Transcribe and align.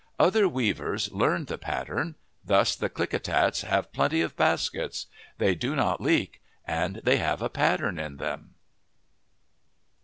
Other 0.19 0.49
weavers 0.49 1.11
learned 1.11 1.45
the 1.45 1.59
pattern. 1.59 2.15
Thus 2.43 2.75
the 2.75 2.89
Klickitats 2.89 3.61
have 3.63 3.91
plenty 3.93 4.21
of 4.21 4.35
baskets. 4.35 5.05
They 5.37 5.53
do 5.53 5.75
not 5.75 6.01
leak 6.01 6.41
and 6.65 6.95
they 7.03 7.17
have 7.17 7.43
a 7.43 7.49
pattern 7.49 7.99
in 7.99 8.17
them. 8.17 8.55